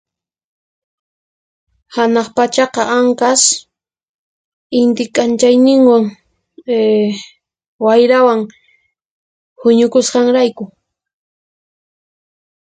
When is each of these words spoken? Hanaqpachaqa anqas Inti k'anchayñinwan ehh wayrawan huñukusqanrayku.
Hanaqpachaqa 1.93 2.81
anqas 2.99 3.41
Inti 4.81 5.03
k'anchayñinwan 5.13 6.03
ehh 6.77 7.13
wayrawan 7.85 8.41
huñukusqanrayku. 9.59 10.63